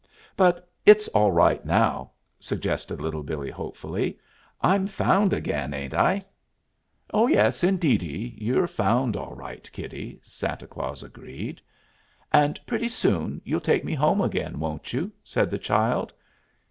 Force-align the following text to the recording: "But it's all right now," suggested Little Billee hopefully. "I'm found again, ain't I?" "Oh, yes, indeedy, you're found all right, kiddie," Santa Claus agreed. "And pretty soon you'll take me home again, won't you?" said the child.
"But 0.35 0.67
it's 0.83 1.07
all 1.09 1.31
right 1.31 1.63
now," 1.63 2.13
suggested 2.39 2.99
Little 2.99 3.21
Billee 3.21 3.51
hopefully. 3.51 4.17
"I'm 4.59 4.87
found 4.87 5.31
again, 5.31 5.75
ain't 5.75 5.93
I?" 5.93 6.23
"Oh, 7.13 7.27
yes, 7.27 7.63
indeedy, 7.63 8.33
you're 8.39 8.65
found 8.65 9.15
all 9.15 9.35
right, 9.35 9.71
kiddie," 9.71 10.19
Santa 10.25 10.65
Claus 10.65 11.03
agreed. 11.03 11.61
"And 12.33 12.59
pretty 12.65 12.89
soon 12.89 13.41
you'll 13.45 13.59
take 13.59 13.85
me 13.85 13.93
home 13.93 14.21
again, 14.21 14.59
won't 14.59 14.91
you?" 14.91 15.11
said 15.23 15.51
the 15.51 15.59
child. 15.59 16.11